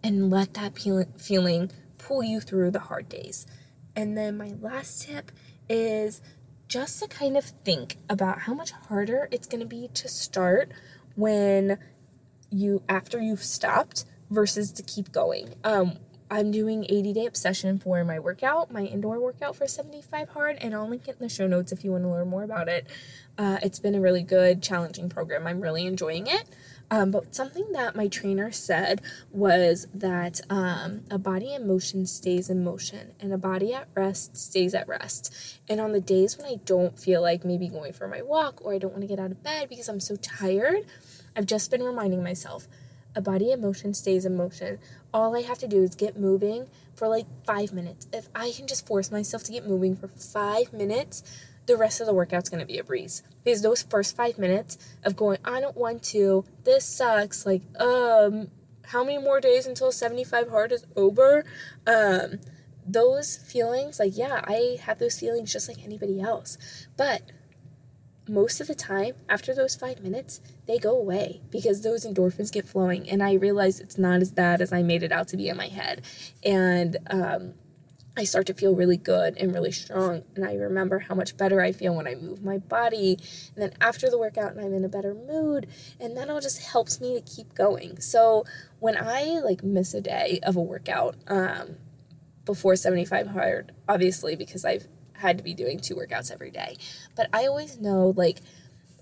and 0.03 0.31
let 0.31 0.55
that 0.55 0.79
feeling 1.17 1.71
pull 1.97 2.23
you 2.23 2.39
through 2.39 2.71
the 2.71 2.79
hard 2.79 3.09
days. 3.09 3.47
And 3.97 4.17
then 4.17 4.37
my 4.37 4.53
last 4.61 5.03
tip 5.03 5.33
is 5.69 6.21
just 6.69 7.01
to 7.01 7.09
kind 7.09 7.37
of 7.37 7.45
think 7.45 7.97
about 8.09 8.41
how 8.41 8.53
much 8.55 8.73
harder 8.73 9.29
it's 9.31 9.47
going 9.47 9.61
to 9.61 9.67
be 9.67 9.89
to 9.95 10.09
start 10.09 10.71
when 11.15 11.79
you 12.51 12.83
after 12.89 13.21
you've 13.21 13.43
stopped 13.43 14.05
versus 14.31 14.73
to 14.73 14.83
keep 14.83 15.11
going. 15.11 15.55
Um, 15.65 15.99
I'm 16.35 16.51
doing 16.51 16.85
80 16.89 17.13
day 17.13 17.27
obsession 17.27 17.79
for 17.79 18.05
my 18.05 18.19
workout, 18.19 18.73
my 18.73 18.81
indoor 18.81 19.21
workout 19.21 19.55
for 19.55 19.69
75 19.69 20.31
hard, 20.31 20.59
and 20.61 20.75
I'll 20.75 20.89
link 20.89 21.07
it 21.07 21.13
in 21.13 21.19
the 21.21 21.29
show 21.29 21.47
notes 21.47 21.71
if 21.71 21.85
you 21.85 21.93
want 21.93 22.03
to 22.03 22.09
learn 22.09 22.27
more 22.27 22.43
about 22.43 22.67
it. 22.69 22.89
Uh, 23.39 23.59
it's 23.63 23.79
been 23.79 23.95
a 23.95 24.01
really 24.01 24.25
good, 24.25 24.61
challenging 24.61 25.09
program. 25.09 25.47
I'm 25.47 25.61
really 25.61 25.87
enjoying 25.87 26.27
it. 26.27 26.49
Um, 26.91 27.13
but 27.13 27.37
something 27.37 27.71
that 27.71 27.95
my 27.95 28.09
trainer 28.09 28.51
said 28.51 29.01
was 29.31 29.87
that 29.95 30.41
um, 30.51 31.03
a 31.09 31.19
body 31.19 31.55
in 31.55 31.69
motion 31.69 32.05
stays 32.05 32.51
in 32.51 32.65
motion 32.65 33.13
and 33.21 33.33
a 33.33 33.39
body 33.39 33.73
at 33.73 33.87
rest 33.95 34.37
stays 34.37 34.75
at 34.75 34.89
rest. 34.89 35.33
And 35.69 35.81
on 35.81 35.93
the 35.93 36.01
days 36.01 36.37
when 36.37 36.49
I 36.49 36.57
don't 36.65 36.99
feel 36.99 37.23
like 37.23 37.45
maybe 37.45 37.69
going 37.69 37.93
for 37.93 38.09
my 38.09 38.23
walk 38.23 38.61
or 38.61 38.75
I 38.75 38.79
don't 38.79 38.91
want 38.91 39.03
to 39.03 39.09
get 39.09 39.21
out 39.21 39.31
of 39.31 39.45
bed 39.45 39.69
because 39.69 39.89
I'm 39.89 40.01
so 40.01 40.17
tired, 40.17 40.85
I've 41.37 41.47
just 41.47 41.71
been 41.71 41.85
reminding 41.85 42.25
myself 42.25 42.67
a 43.15 43.21
body 43.21 43.53
in 43.53 43.61
motion 43.61 43.95
stays 43.95 44.25
in 44.25 44.37
motion. 44.37 44.79
All 45.13 45.37
I 45.37 45.43
have 45.43 45.59
to 45.59 45.69
do 45.69 45.83
is 45.83 45.95
get 45.95 46.19
moving 46.19 46.69
for 46.95 47.09
like 47.09 47.27
five 47.47 47.73
minutes. 47.73 48.07
If 48.13 48.29
I 48.35 48.53
can 48.53 48.67
just 48.67 48.87
force 48.87 49.11
myself 49.11 49.45
to 49.45 49.53
get 49.53 49.67
moving 49.67 49.97
for 49.97 50.09
five 50.09 50.73
minutes, 50.73 51.23
the 51.67 51.77
rest 51.77 52.01
of 52.01 52.07
the 52.07 52.15
workout's 52.15 52.49
gonna 52.49 52.67
be 52.67 52.79
a 52.79 52.85
breeze. 52.85 53.23
Because 53.43 53.63
those 53.63 53.83
first 53.83 54.17
five 54.17 54.39
minutes 54.39 54.79
of 55.03 55.17
going, 55.17 55.39
I 55.45 55.61
don't 55.61 55.77
want 55.77 56.03
to, 56.05 56.45
this 56.65 56.85
sucks, 56.85 57.47
like, 57.47 57.63
um, 57.81 58.49
how 58.89 59.03
many 59.03 59.19
more 59.19 59.41
days 59.41 59.67
until 59.67 59.91
75 59.93 60.51
hard 60.51 60.73
is 60.73 60.85
over? 60.95 61.45
Um, 61.87 62.41
those 62.87 63.37
feelings, 63.37 63.99
like, 63.99 64.17
yeah, 64.17 64.43
I 64.45 64.79
have 64.83 64.99
those 64.99 65.19
feelings 65.19 65.53
just 65.53 65.69
like 65.69 65.83
anybody 65.83 66.21
else. 66.21 66.59
But 66.97 67.23
most 68.29 68.61
of 68.61 68.67
the 68.67 68.75
time, 68.75 69.15
after 69.29 69.55
those 69.55 69.77
five 69.77 70.01
minutes, 70.01 70.41
they 70.67 70.79
go 70.79 70.97
away 70.97 71.43
because 71.51 71.83
those 71.83 72.07
endorphins 72.07 72.53
get 72.53 72.67
flowing. 72.67 73.09
And 73.09 73.23
I 73.23 73.35
realize 73.35 73.81
it's 73.81 73.99
not 73.99 74.21
as 74.21 74.33
bad 74.33 74.61
as 74.61 74.73
I 74.73 74.83
made 74.83 75.03
it 75.03 75.13
out 75.13 75.29
to 75.29 75.37
be 75.37 75.49
in 75.49 75.57
my 75.57 75.69
head. 75.69 76.03
And 76.43 76.97
um, 77.11 77.55
I 78.17 78.25
start 78.25 78.47
to 78.47 78.55
feel 78.55 78.75
really 78.75 78.97
good 78.97 79.37
and 79.37 79.53
really 79.53 79.73
strong. 79.73 80.23
And 80.37 80.45
I 80.45 80.55
remember 80.55 81.01
how 81.01 81.15
much 81.15 81.37
better 81.37 81.61
I 81.61 81.73
feel 81.73 81.95
when 81.95 82.07
I 82.07 82.15
move 82.15 82.43
my 82.43 82.59
body. 82.59 83.19
And 83.55 83.63
then 83.63 83.73
after 83.81 84.09
the 84.09 84.19
workout, 84.19 84.53
and 84.53 84.61
I'm 84.61 84.73
in 84.73 84.85
a 84.85 84.89
better 84.89 85.15
mood. 85.15 85.67
And 86.01 86.17
that 86.17 86.31
all 86.31 86.41
just 86.41 86.63
helps 86.63 87.01
me 87.01 87.15
to 87.15 87.21
keep 87.21 87.55
going. 87.55 88.01
So 88.01 88.45
when 88.79 88.97
I 88.97 89.41
like 89.45 89.63
miss 89.63 89.93
a 89.93 90.01
day 90.01 90.41
of 90.43 90.57
a 90.57 90.63
workout, 90.63 91.17
um, 91.27 91.77
before 92.45 92.77
75 92.77 93.29
hard, 93.29 93.73
obviously, 93.89 94.37
because 94.37 94.65
I've 94.65 94.87
had 95.19 95.39
to 95.39 95.45
be 95.45 95.55
doing 95.55 95.81
two 95.81 95.95
workouts 95.95 96.31
every 96.31 96.51
day, 96.51 96.77
but 97.17 97.29
I 97.33 97.47
always 97.47 97.79
know 97.79 98.13
like 98.17 98.41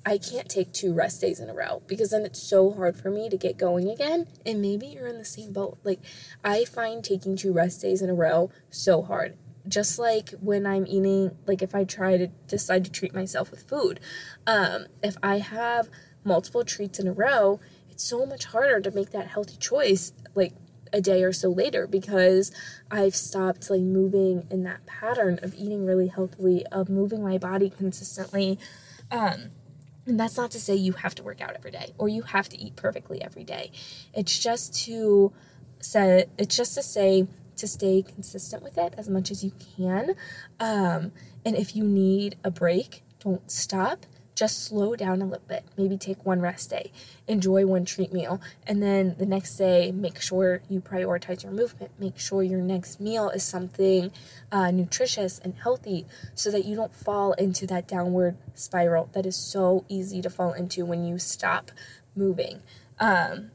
I 0.05 0.19
can't 0.19 0.49
take 0.49 0.73
two 0.73 0.93
rest 0.93 1.21
days 1.21 1.39
in 1.39 1.49
a 1.49 1.55
row 1.55 1.83
because 1.87 2.11
then 2.11 2.25
it's 2.25 2.43
so 2.43 2.73
hard 2.73 2.97
for 2.97 3.11
me 3.11 3.29
to 3.29 3.37
get 3.37 3.57
going 3.57 3.89
again. 3.89 4.27
And 4.45 4.61
maybe 4.61 4.87
you're 4.87 5.07
in 5.07 5.19
the 5.19 5.25
same 5.25 5.53
boat. 5.53 5.79
Like, 5.85 6.01
I 6.43 6.65
find 6.65 7.05
taking 7.05 7.37
two 7.37 7.53
rest 7.53 7.83
days 7.83 8.03
in 8.03 8.11
a 8.11 8.15
row 8.15 8.51
so 8.71 9.03
hard. 9.03 9.37
Just 9.69 10.01
like 10.01 10.31
when 10.41 10.67
I'm 10.67 10.87
eating, 10.89 11.37
like 11.47 11.63
if 11.63 11.73
I 11.73 11.85
try 11.85 12.17
to 12.17 12.27
decide 12.49 12.85
to 12.85 12.91
treat 12.91 13.15
myself 13.15 13.53
with 13.53 13.69
food, 13.69 14.01
um, 14.45 14.87
if 15.05 15.17
I 15.23 15.39
have 15.39 15.89
multiple 16.25 16.65
treats 16.65 16.99
in 16.99 17.07
a 17.07 17.13
row, 17.13 17.61
it's 17.89 18.03
so 18.03 18.27
much 18.27 18.47
harder 18.47 18.81
to 18.81 18.91
make 18.91 19.11
that 19.11 19.29
healthy 19.29 19.57
choice 19.57 20.13
like 20.35 20.55
a 20.93 21.01
day 21.01 21.23
or 21.23 21.33
so 21.33 21.49
later 21.51 21.87
because 21.87 22.53
I've 22.91 23.15
stopped 23.17 23.71
like 23.71 23.81
moving 23.81 24.47
in 24.51 24.65
that 24.65 24.87
pattern 24.87 25.39
of 25.43 25.55
eating 25.55 25.85
really 25.85 26.09
healthily, 26.09 26.67
of 26.67 26.89
moving 26.89 27.23
my 27.23 27.39
body 27.39 27.71
consistently. 27.71 28.59
Um, 29.11 29.51
and 30.07 30.19
that's 30.19 30.37
not 30.37 30.51
to 30.53 30.61
say 30.61 30.75
you 30.75 30.93
have 30.95 31.15
to 31.17 31.23
work 31.23 31.41
out 31.41 31.55
every 31.55 31.71
day 31.71 31.95
or 31.97 32.09
you 32.09 32.23
have 32.23 32.49
to 32.51 32.59
eat 32.59 32.77
perfectly 32.77 33.23
every 33.23 33.45
day. 33.45 33.71
It's 34.15 34.39
just 34.39 34.75
to 34.87 35.33
say 35.81 36.27
it's 36.39 36.57
just 36.57 36.75
to 36.75 36.83
say 36.83 37.27
to 37.57 37.69
stay 37.69 38.03
consistent 38.03 38.63
with 38.63 38.79
it 38.79 38.95
as 38.97 39.09
much 39.09 39.31
as 39.31 39.45
you 39.45 39.53
can. 39.77 40.15
Um, 40.59 41.13
and 41.45 41.57
if 41.57 41.77
you 41.77 41.85
need 41.85 42.37
a 42.43 42.51
break, 42.51 43.03
don't 43.21 43.51
stop 43.51 44.07
just 44.35 44.65
slow 44.65 44.97
down 44.97 45.21
a 45.21 45.27
little 45.27 45.47
bit. 45.47 45.65
Maybe 45.77 45.97
take 45.97 46.25
one 46.25 46.41
rest 46.41 46.71
day, 46.71 46.91
enjoy 47.27 47.67
one 47.67 47.85
treat 47.85 48.13
meal, 48.13 48.41
and 48.67 48.83
then 48.83 49.17
the 49.19 49.27
next 49.27 49.57
day, 49.57 49.93
make 49.93 50.21
sure 50.21 50.63
you 50.69 50.81
prioritize 50.81 51.43
your 51.43 51.53
movement. 51.53 51.93
Make 51.99 52.19
sure 52.19 52.43
your 52.43 52.61
next 52.61 53.01
meal 53.01 53.29
is 53.31 53.43
something 53.43 54.11
uh, 54.51 54.71
nutritious 54.71 55.39
and 55.39 55.55
healthy 55.63 56.07
so 56.35 56.51
that 56.51 56.65
you 56.65 56.77
don't 56.77 56.95
fall 56.95 57.33
into 57.35 57.67
that 57.67 57.87
downward 57.87 58.37
spiral 58.55 59.11
that 59.13 59.27
is 59.27 59.37
so 59.37 59.85
easy 59.89 60.23
to 60.23 60.31
fall 60.31 60.53
into 60.53 60.85
when 60.85 61.05
you 61.05 61.19
stop 61.19 61.71
moving. 62.17 62.63
Um, 62.99 63.51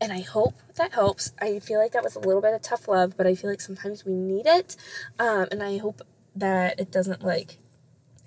and 0.00 0.12
I 0.12 0.20
hope 0.20 0.54
that 0.74 0.92
helps. 0.92 1.32
I 1.40 1.58
feel 1.58 1.80
like 1.80 1.92
that 1.92 2.04
was 2.04 2.16
a 2.16 2.20
little 2.20 2.42
bit 2.42 2.52
of 2.52 2.60
tough 2.60 2.86
love, 2.86 3.16
but 3.16 3.26
I 3.26 3.34
feel 3.34 3.48
like 3.48 3.60
sometimes 3.60 4.04
we 4.04 4.12
need 4.12 4.46
it. 4.46 4.76
Um, 5.18 5.46
and 5.50 5.62
I 5.62 5.78
hope 5.78 6.02
that 6.34 6.78
it 6.78 6.90
doesn't 6.90 7.24
like 7.24 7.58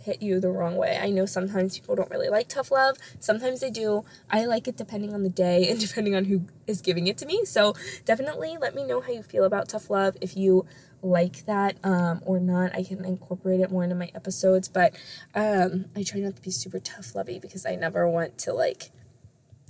hit 0.03 0.21
you 0.21 0.39
the 0.39 0.49
wrong 0.49 0.75
way. 0.75 0.97
I 1.01 1.09
know 1.09 1.25
sometimes 1.25 1.77
people 1.77 1.95
don't 1.95 2.09
really 2.09 2.29
like 2.29 2.47
tough 2.47 2.71
love. 2.71 2.97
Sometimes 3.19 3.59
they 3.59 3.69
do. 3.69 4.05
I 4.29 4.45
like 4.45 4.67
it 4.67 4.77
depending 4.77 5.13
on 5.13 5.23
the 5.23 5.29
day 5.29 5.69
and 5.69 5.79
depending 5.87 6.15
on 6.15 6.25
who 6.25 6.45
is 6.67 6.81
giving 6.81 7.07
it 7.07 7.17
to 7.19 7.25
me. 7.25 7.45
So 7.45 7.75
definitely 8.05 8.57
let 8.59 8.75
me 8.75 8.85
know 8.85 9.01
how 9.01 9.11
you 9.11 9.23
feel 9.23 9.43
about 9.43 9.69
tough 9.69 9.89
love. 9.89 10.17
If 10.21 10.37
you 10.37 10.65
like 11.01 11.45
that 11.45 11.77
um, 11.83 12.21
or 12.25 12.39
not, 12.39 12.73
I 12.75 12.83
can 12.83 13.05
incorporate 13.05 13.59
it 13.59 13.71
more 13.71 13.83
into 13.83 13.95
my 13.95 14.11
episodes. 14.15 14.67
But 14.67 14.95
um, 15.35 15.85
I 15.95 16.03
try 16.03 16.21
not 16.21 16.35
to 16.35 16.41
be 16.41 16.51
super 16.51 16.79
tough 16.79 17.15
lovey 17.15 17.39
because 17.39 17.65
I 17.65 17.75
never 17.75 18.07
want 18.07 18.37
to 18.39 18.53
like 18.53 18.91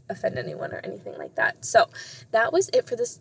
offend 0.10 0.38
anyone 0.38 0.72
or 0.72 0.82
anything 0.84 1.18
like 1.18 1.36
that. 1.36 1.66
So 1.66 1.90
that 2.32 2.54
was 2.54 2.70
it 2.70 2.88
for 2.88 2.96
this. 2.96 3.20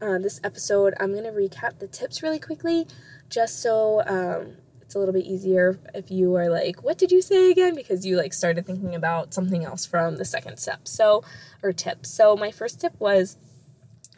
Uh, 0.00 0.16
this 0.16 0.40
episode, 0.44 0.94
I'm 1.00 1.12
gonna 1.12 1.32
recap 1.32 1.80
the 1.80 1.88
tips 1.88 2.22
really 2.22 2.38
quickly, 2.38 2.86
just 3.28 3.60
so 3.60 4.00
um, 4.06 4.58
it's 4.88 4.94
a 4.94 4.98
little 4.98 5.12
bit 5.12 5.26
easier 5.26 5.78
if 5.94 6.10
you 6.10 6.34
are 6.36 6.48
like, 6.48 6.82
what 6.82 6.96
did 6.96 7.12
you 7.12 7.20
say 7.20 7.50
again? 7.50 7.74
Because 7.74 8.06
you 8.06 8.16
like 8.16 8.32
started 8.32 8.64
thinking 8.64 8.94
about 8.94 9.34
something 9.34 9.62
else 9.62 9.84
from 9.84 10.16
the 10.16 10.24
second 10.24 10.56
step. 10.56 10.88
So, 10.88 11.22
or 11.62 11.74
tip. 11.74 12.06
So, 12.06 12.34
my 12.36 12.50
first 12.50 12.80
tip 12.80 12.94
was 12.98 13.36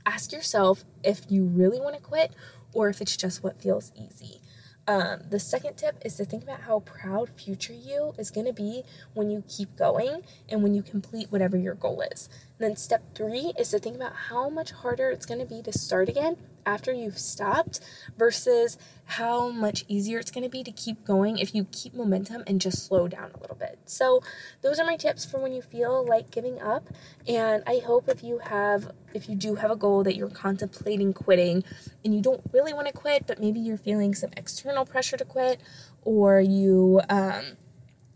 ask 0.06 0.30
yourself 0.30 0.84
if 1.02 1.22
you 1.28 1.42
really 1.44 1.80
want 1.80 1.96
to 1.96 2.00
quit 2.00 2.34
or 2.72 2.88
if 2.88 3.00
it's 3.00 3.16
just 3.16 3.42
what 3.42 3.60
feels 3.60 3.90
easy. 3.96 4.42
Um, 4.86 5.22
the 5.28 5.40
second 5.40 5.74
tip 5.76 6.00
is 6.04 6.14
to 6.18 6.24
think 6.24 6.44
about 6.44 6.60
how 6.60 6.78
proud 6.78 7.30
future 7.30 7.72
you 7.72 8.14
is 8.16 8.30
going 8.30 8.46
to 8.46 8.52
be 8.52 8.84
when 9.12 9.28
you 9.28 9.42
keep 9.48 9.74
going 9.74 10.22
and 10.48 10.62
when 10.62 10.72
you 10.72 10.84
complete 10.84 11.32
whatever 11.32 11.56
your 11.56 11.74
goal 11.74 12.00
is. 12.12 12.28
Then 12.60 12.76
step 12.76 13.02
three 13.14 13.54
is 13.58 13.70
to 13.70 13.78
think 13.78 13.96
about 13.96 14.12
how 14.28 14.50
much 14.50 14.72
harder 14.72 15.10
it's 15.10 15.24
going 15.24 15.40
to 15.40 15.46
be 15.46 15.62
to 15.62 15.72
start 15.72 16.10
again 16.10 16.36
after 16.66 16.92
you've 16.92 17.18
stopped 17.18 17.80
versus 18.18 18.76
how 19.06 19.48
much 19.48 19.86
easier 19.88 20.18
it's 20.18 20.30
going 20.30 20.44
to 20.44 20.50
be 20.50 20.62
to 20.64 20.70
keep 20.70 21.02
going 21.06 21.38
if 21.38 21.54
you 21.54 21.66
keep 21.72 21.94
momentum 21.94 22.44
and 22.46 22.60
just 22.60 22.84
slow 22.84 23.08
down 23.08 23.30
a 23.34 23.40
little 23.40 23.56
bit. 23.56 23.78
So, 23.86 24.22
those 24.60 24.78
are 24.78 24.84
my 24.84 24.96
tips 24.96 25.24
for 25.24 25.40
when 25.40 25.52
you 25.52 25.62
feel 25.62 26.04
like 26.04 26.30
giving 26.30 26.60
up. 26.60 26.90
And 27.26 27.62
I 27.66 27.78
hope 27.78 28.10
if 28.10 28.22
you 28.22 28.40
have, 28.40 28.92
if 29.14 29.26
you 29.26 29.36
do 29.36 29.54
have 29.54 29.70
a 29.70 29.76
goal 29.76 30.04
that 30.04 30.14
you're 30.14 30.28
contemplating 30.28 31.14
quitting 31.14 31.64
and 32.04 32.14
you 32.14 32.20
don't 32.20 32.42
really 32.52 32.74
want 32.74 32.88
to 32.88 32.92
quit, 32.92 33.26
but 33.26 33.40
maybe 33.40 33.58
you're 33.58 33.78
feeling 33.78 34.14
some 34.14 34.30
external 34.36 34.84
pressure 34.84 35.16
to 35.16 35.24
quit 35.24 35.62
or 36.04 36.42
you, 36.42 37.00
um, 37.08 37.56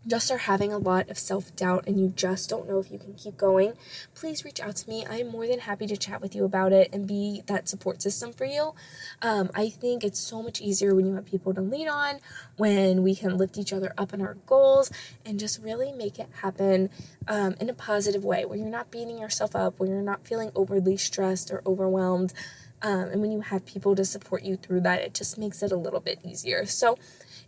just 0.07 0.29
are 0.29 0.37
having 0.37 0.71
a 0.71 0.77
lot 0.77 1.09
of 1.09 1.17
self 1.17 1.55
doubt 1.55 1.85
and 1.87 1.99
you 1.99 2.09
just 2.09 2.49
don't 2.49 2.67
know 2.67 2.79
if 2.79 2.91
you 2.91 2.99
can 2.99 3.13
keep 3.13 3.37
going, 3.37 3.73
please 4.13 4.45
reach 4.45 4.59
out 4.59 4.75
to 4.77 4.89
me. 4.89 5.05
I'm 5.09 5.29
more 5.29 5.47
than 5.47 5.59
happy 5.59 5.87
to 5.87 5.97
chat 5.97 6.21
with 6.21 6.35
you 6.35 6.45
about 6.45 6.71
it 6.73 6.89
and 6.93 7.07
be 7.07 7.43
that 7.47 7.67
support 7.67 8.01
system 8.01 8.31
for 8.31 8.45
you. 8.45 8.73
Um, 9.21 9.49
I 9.55 9.69
think 9.69 10.03
it's 10.03 10.19
so 10.19 10.41
much 10.41 10.61
easier 10.61 10.93
when 10.95 11.05
you 11.05 11.15
have 11.15 11.25
people 11.25 11.53
to 11.53 11.61
lean 11.61 11.87
on, 11.87 12.19
when 12.57 13.03
we 13.03 13.15
can 13.15 13.37
lift 13.37 13.57
each 13.57 13.73
other 13.73 13.93
up 13.97 14.13
in 14.13 14.21
our 14.21 14.35
goals 14.45 14.91
and 15.25 15.39
just 15.39 15.61
really 15.61 15.91
make 15.91 16.19
it 16.19 16.29
happen 16.41 16.89
um, 17.27 17.55
in 17.59 17.69
a 17.69 17.73
positive 17.73 18.23
way 18.23 18.45
where 18.45 18.57
you're 18.57 18.67
not 18.67 18.91
beating 18.91 19.17
yourself 19.17 19.55
up, 19.55 19.79
where 19.79 19.89
you're 19.89 20.01
not 20.01 20.27
feeling 20.27 20.51
overly 20.55 20.97
stressed 20.97 21.51
or 21.51 21.61
overwhelmed. 21.65 22.33
Um, 22.81 23.09
and 23.09 23.21
when 23.21 23.31
you 23.31 23.41
have 23.41 23.65
people 23.65 23.95
to 23.95 24.05
support 24.05 24.43
you 24.43 24.57
through 24.57 24.81
that, 24.81 25.01
it 25.01 25.13
just 25.13 25.37
makes 25.37 25.63
it 25.63 25.71
a 25.71 25.77
little 25.77 25.99
bit 25.99 26.19
easier. 26.23 26.65
So 26.65 26.97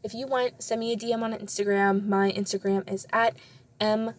if 0.07 0.13
you 0.13 0.25
want, 0.25 0.63
send 0.63 0.79
me 0.79 0.93
a 0.93 0.97
DM 0.97 1.21
on 1.21 1.33
Instagram. 1.33 2.07
My 2.07 2.31
Instagram 2.31 2.89
is 2.89 3.05
at 3.11 3.35
m 3.79 4.13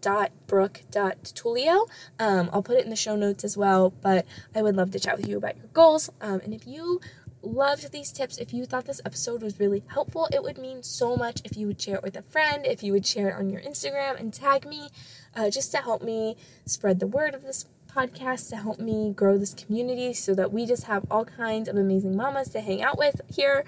dot 0.00 0.32
brook 0.46 0.80
dot 0.90 1.22
tulio. 1.22 1.86
Um, 2.18 2.48
i'll 2.50 2.62
put 2.62 2.78
it 2.78 2.84
in 2.84 2.90
the 2.90 2.96
show 2.96 3.14
notes 3.14 3.44
as 3.44 3.58
well 3.58 3.92
but 4.00 4.24
i 4.54 4.62
would 4.62 4.74
love 4.74 4.90
to 4.92 4.98
chat 4.98 5.18
with 5.18 5.28
you 5.28 5.36
about 5.36 5.58
your 5.58 5.66
goals. 5.74 6.08
Um, 6.22 6.40
and 6.42 6.54
if 6.54 6.66
you 6.66 6.98
loved 7.42 7.92
these 7.92 8.10
tips 8.10 8.38
if 8.38 8.54
you 8.54 8.64
thought 8.64 8.86
this 8.86 9.02
episode 9.04 9.42
was 9.42 9.60
really 9.60 9.82
helpful 9.88 10.28
it 10.32 10.42
would 10.42 10.56
mean 10.56 10.82
so 10.82 11.14
much 11.14 11.42
if 11.44 11.58
you 11.58 11.66
would 11.66 11.80
share 11.80 11.96
it 11.96 12.02
with 12.02 12.16
a 12.16 12.22
friend 12.22 12.64
if 12.64 12.82
you 12.82 12.90
would 12.90 13.06
share 13.06 13.28
it 13.28 13.36
on 13.36 13.50
your 13.50 13.60
instagram 13.60 14.18
and 14.18 14.32
tag 14.32 14.66
me 14.66 14.88
uh, 15.36 15.50
just 15.50 15.70
to 15.70 15.78
help 15.78 16.02
me 16.02 16.36
spread 16.64 16.98
the 16.98 17.06
word 17.06 17.34
of 17.34 17.42
this 17.42 17.66
podcast 17.96 18.50
to 18.50 18.56
help 18.56 18.78
me 18.78 19.12
grow 19.14 19.38
this 19.38 19.54
community 19.54 20.12
so 20.12 20.34
that 20.34 20.52
we 20.52 20.66
just 20.66 20.84
have 20.84 21.04
all 21.10 21.24
kinds 21.24 21.68
of 21.68 21.76
amazing 21.76 22.16
mamas 22.16 22.48
to 22.48 22.60
hang 22.60 22.82
out 22.82 22.98
with 22.98 23.20
here 23.28 23.64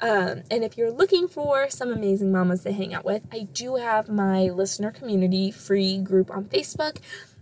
um, 0.00 0.42
and 0.50 0.64
if 0.64 0.78
you're 0.78 0.90
looking 0.90 1.28
for 1.28 1.68
some 1.68 1.92
amazing 1.92 2.32
mamas 2.32 2.62
to 2.62 2.72
hang 2.72 2.94
out 2.94 3.04
with, 3.04 3.22
I 3.32 3.48
do 3.52 3.76
have 3.76 4.08
my 4.08 4.44
listener 4.44 4.90
community 4.90 5.50
free 5.50 5.98
group 5.98 6.30
on 6.30 6.44
Facebook, 6.46 6.98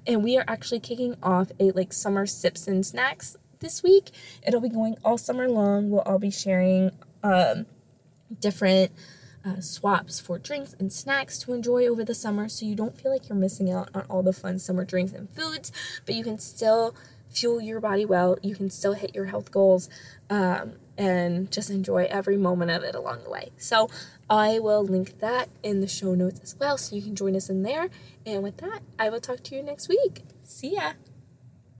and 0.06 0.24
we 0.24 0.36
are 0.36 0.44
actually 0.48 0.80
kicking 0.80 1.16
off 1.22 1.52
a 1.60 1.70
like 1.70 1.92
summer 1.92 2.26
sips 2.26 2.66
and 2.66 2.84
snacks 2.84 3.36
this 3.60 3.82
week. 3.82 4.10
It'll 4.46 4.60
be 4.60 4.68
going 4.68 4.96
all 5.04 5.18
summer 5.18 5.48
long. 5.48 5.90
We'll 5.90 6.00
all 6.00 6.18
be 6.18 6.30
sharing 6.30 6.90
um, 7.22 7.66
different 8.40 8.90
uh, 9.44 9.60
swaps 9.60 10.18
for 10.18 10.38
drinks 10.38 10.74
and 10.80 10.92
snacks 10.92 11.38
to 11.40 11.52
enjoy 11.52 11.86
over 11.86 12.04
the 12.04 12.14
summer, 12.14 12.48
so 12.48 12.66
you 12.66 12.74
don't 12.74 13.00
feel 13.00 13.12
like 13.12 13.28
you're 13.28 13.38
missing 13.38 13.70
out 13.70 13.88
on 13.94 14.04
all 14.10 14.22
the 14.22 14.32
fun 14.32 14.58
summer 14.58 14.84
drinks 14.84 15.12
and 15.12 15.30
foods, 15.30 15.70
but 16.04 16.14
you 16.14 16.24
can 16.24 16.38
still 16.38 16.94
fuel 17.30 17.60
your 17.60 17.80
body 17.80 18.04
well. 18.04 18.36
You 18.42 18.56
can 18.56 18.70
still 18.70 18.94
hit 18.94 19.14
your 19.14 19.26
health 19.26 19.52
goals. 19.52 19.88
Um, 20.28 20.72
and 20.98 21.50
just 21.50 21.70
enjoy 21.70 22.06
every 22.10 22.36
moment 22.36 22.72
of 22.72 22.82
it 22.82 22.94
along 22.94 23.22
the 23.22 23.30
way. 23.30 23.50
So 23.56 23.88
I 24.28 24.58
will 24.58 24.82
link 24.82 25.20
that 25.20 25.48
in 25.62 25.80
the 25.80 25.88
show 25.88 26.14
notes 26.14 26.40
as 26.42 26.56
well 26.58 26.76
so 26.76 26.96
you 26.96 27.02
can 27.02 27.14
join 27.14 27.36
us 27.36 27.48
in 27.48 27.62
there. 27.62 27.88
And 28.26 28.42
with 28.42 28.58
that, 28.58 28.80
I 28.98 29.08
will 29.08 29.20
talk 29.20 29.44
to 29.44 29.54
you 29.54 29.62
next 29.62 29.88
week. 29.88 30.24
See 30.42 30.74
ya. 30.74 30.94